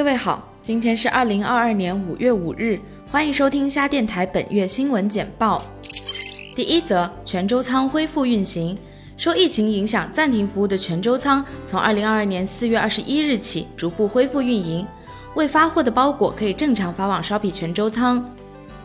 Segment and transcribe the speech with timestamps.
[0.00, 2.80] 各位好，今天是二零二二年五月五日，
[3.10, 5.62] 欢迎收听虾电台本月新闻简报。
[6.56, 8.78] 第一则，泉州仓恢复运行。
[9.18, 14.86] 受疫情影响暂停服务的泉州仓，从二零二二年四月二十一日起逐步恢复运营。
[15.34, 18.24] 未发货的包裹可以正常发往 Shopee 泉州仓。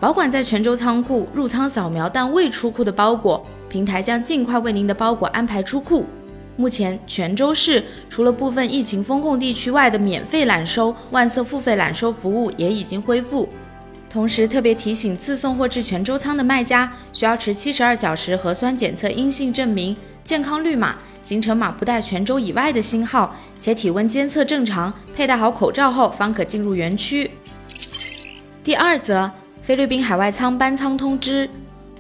[0.02, 6.06] 保管在泉州仓库入仓扫描但未出库的包裹，平台将尽快为您的包裹安排出库。
[6.58, 13.50] 目前，泉州市除了部分疫情封控地区外的免费揽收、万色付费揽收服务也已经恢复。
[14.10, 27.30] 同时，特别提醒自送货至泉州仓的卖家，需要持七十二小时核酸检测阴性证明、健康绿码、行程码不带泉州以外的星号，且体温监测正常、佩戴好口罩后方可进入园区。
[28.64, 29.30] 第二则，
[29.62, 31.50] 菲律宾海外仓搬仓通知。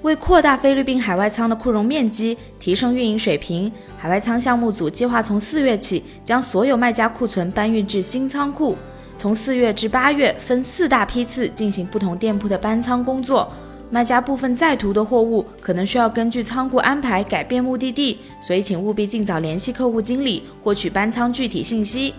[0.06, 8.78] 为扩大菲律宾海外仓的库容面积，提升运营水平，海外仓项目组计划从四月起将所有卖家库存搬运至新仓库。
[9.18, 13.52] 从四月至八月，分四大批次进行不同店铺的搬仓工作。
[13.90, 22.14] 卖家部分在途的货物可能需要根据仓库安排改变目的地，所以请务必尽早联系客户经理获取搬仓具体信息。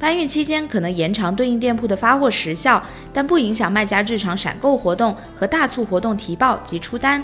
[0.00, 2.80] 搬运期间可能延长对应店铺的发货时效，
[3.12, 7.22] 但不影响卖家日常闪购活动和大促活动提报及出单。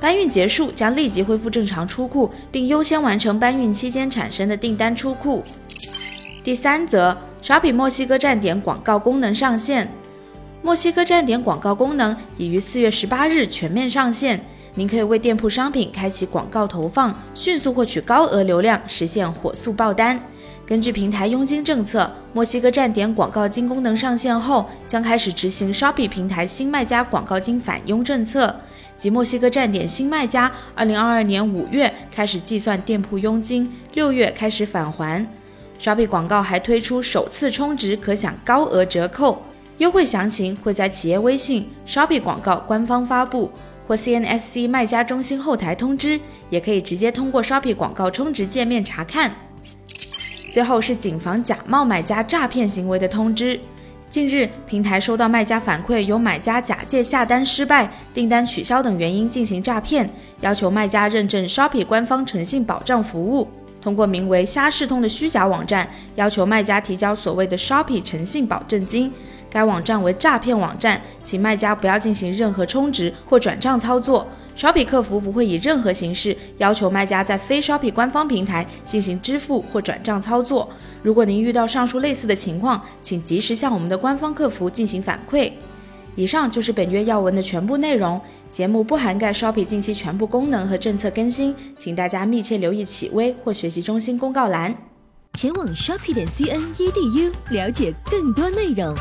[0.00, 5.42] 搬运结束将立即恢复正常出库，并优先完成搬运期间产生的订单出库。
[6.44, 9.88] 第三则，Shopee 墨西哥站点广告功能上线。
[10.62, 14.40] 墨西哥站点广告功能已于四月十八日全面上线，
[14.74, 20.20] 您可以为店铺商品开启广告投放，迅速获取高额流量，实现火速爆单。
[20.68, 28.54] 根据平台佣金政策，墨西哥站点广告金功能上线后，将开始执行 Shopee 平台新卖家广告金返佣政策，
[28.94, 35.26] 即墨西哥站点新卖家，二零二二年五月开始计算店铺佣金，六月开始返还。
[35.80, 39.42] Shopee 广告还推出首次充值可享高额折扣，
[39.78, 43.50] 优惠详情会在企业微信 Shopee 广告官方发布
[43.86, 49.34] 或 CNSC 卖家中心后台通知，也可以直接通过 Shopee 广告充值界面查看。
[50.58, 53.60] 最后是谨防假冒买家诈骗行为的通知。
[54.10, 60.10] 近日，平台收到卖家反馈，有买家假借下单失败、订单取消等原因进行诈骗，
[60.40, 63.46] 要求卖家认证 Shopee 官方诚信保障服务，
[63.80, 69.12] 通过名为“虾视通”的虚假网站，要求卖家提交所谓的 Shopee 诚信保证金。
[69.48, 74.26] 该网站为诈骗网站，请卖家不要进行任何充值或转账操作。
[74.58, 80.68] Shopee 客服不会以任何形式要求卖家在非 Shopee 官方平台进行支付或转账操作。
[81.00, 85.52] 如果您遇到上述类似的情况，请及时向我们的官方客服进行反馈。
[86.16, 88.20] 以上就是本月要闻的全部内容。
[88.50, 94.76] 节目不涵盖 Shopee 近期全部功能和政策更新，请大家密切留意企微或学习中心公告栏。
[95.34, 98.92] 前往 Shopee 点 cn edu 了解更多内容。